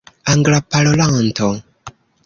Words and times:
anglaparolanto 0.33 1.49